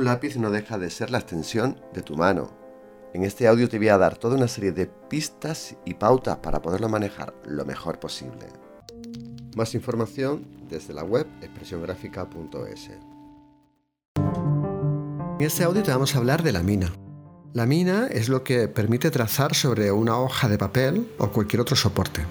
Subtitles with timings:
[0.00, 2.48] Un lápiz no deja de ser la extensión de tu mano.
[3.12, 6.62] En este audio te voy a dar toda una serie de pistas y pautas para
[6.62, 8.46] poderlo manejar lo mejor posible.
[9.54, 12.90] Más información desde la web expresiongráfica.es.
[15.38, 16.90] En este audio te vamos a hablar de la mina.
[17.52, 21.76] La mina es lo que permite trazar sobre una hoja de papel o cualquier otro
[21.76, 22.24] soporte.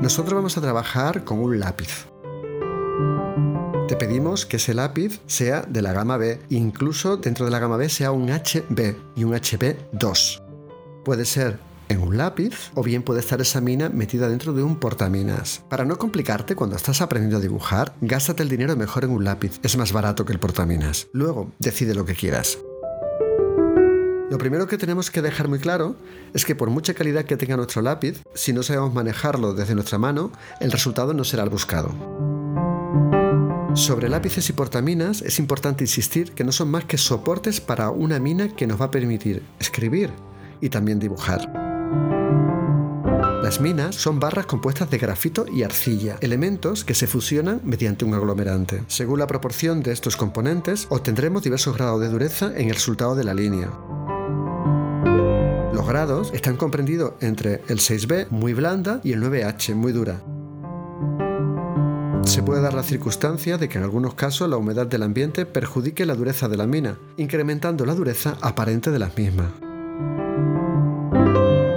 [0.00, 2.13] Nosotros vamos a trabajar con un lápiz.
[3.98, 7.88] Pedimos que ese lápiz sea de la gama B, incluso dentro de la gama B
[7.88, 10.42] sea un HB y un HB2.
[11.04, 14.76] Puede ser en un lápiz o bien puede estar esa mina metida dentro de un
[14.76, 15.62] portaminas.
[15.70, 19.58] Para no complicarte cuando estás aprendiendo a dibujar, gástate el dinero mejor en un lápiz,
[19.62, 21.06] es más barato que el portaminas.
[21.12, 22.58] Luego, decide lo que quieras.
[24.30, 25.96] Lo primero que tenemos que dejar muy claro
[26.34, 29.98] es que por mucha calidad que tenga nuestro lápiz, si no sabemos manejarlo desde nuestra
[29.98, 32.33] mano, el resultado no será el buscado.
[33.74, 38.20] Sobre lápices y portaminas es importante insistir que no son más que soportes para una
[38.20, 40.12] mina que nos va a permitir escribir
[40.60, 41.52] y también dibujar.
[43.42, 48.14] Las minas son barras compuestas de grafito y arcilla, elementos que se fusionan mediante un
[48.14, 48.84] aglomerante.
[48.86, 53.24] Según la proporción de estos componentes, obtendremos diversos grados de dureza en el resultado de
[53.24, 53.72] la línea.
[55.74, 60.22] Los grados están comprendidos entre el 6B, muy blanda, y el 9H, muy dura.
[62.24, 66.06] Se puede dar la circunstancia de que en algunos casos la humedad del ambiente perjudique
[66.06, 69.50] la dureza de la mina, incrementando la dureza aparente de las mismas.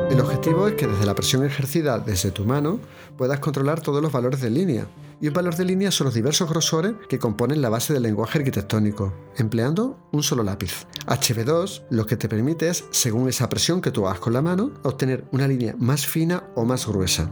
[0.09, 2.79] El objetivo es que desde la presión ejercida desde tu mano
[3.17, 4.87] puedas controlar todos los valores de línea.
[5.19, 8.39] Y un valor de línea son los diversos grosores que componen la base del lenguaje
[8.39, 10.87] arquitectónico, empleando un solo lápiz.
[11.07, 14.71] HB2 lo que te permite es, según esa presión que tú hagas con la mano,
[14.83, 17.29] obtener una línea más fina o más gruesa.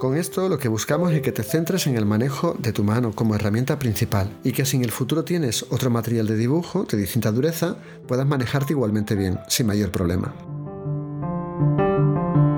[0.00, 3.12] Con esto lo que buscamos es que te centres en el manejo de tu mano
[3.12, 6.96] como herramienta principal y que si en el futuro tienes otro material de dibujo de
[6.96, 7.76] distinta dureza,
[8.08, 10.34] puedas manejarte igualmente bien, sin mayor problema.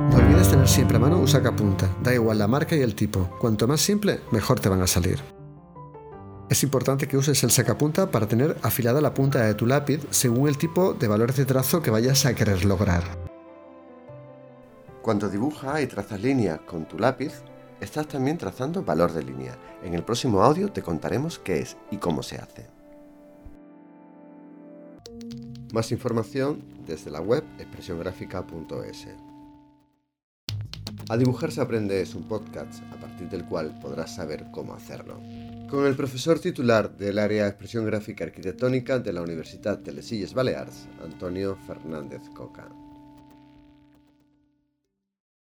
[0.09, 3.29] No olvides tener siempre a mano un sacapunta, da igual la marca y el tipo,
[3.41, 5.19] cuanto más simple, mejor te van a salir.
[6.49, 10.47] Es importante que uses el sacapunta para tener afilada la punta de tu lápiz según
[10.47, 13.22] el tipo de valores de trazo que vayas a querer lograr.
[15.03, 17.43] Cuando dibujas y trazas líneas con tu lápiz,
[17.81, 19.59] estás también trazando valor de línea.
[19.83, 22.69] En el próximo audio te contaremos qué es y cómo se hace.
[25.73, 29.09] Más información desde la web expresiongráfica.es.
[31.09, 35.19] A dibujar se aprende es un podcast a partir del cual podrás saber cómo hacerlo.
[35.69, 40.13] Con el profesor titular del área de expresión gráfica arquitectónica de la Universidad de Les
[40.13, 42.69] Illes Balears, Antonio Fernández Coca.